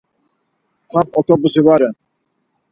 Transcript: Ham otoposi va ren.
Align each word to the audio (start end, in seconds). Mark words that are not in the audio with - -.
Ham 0.95 1.07
otoposi 1.21 1.65
va 1.67 1.75
ren. 1.79 1.95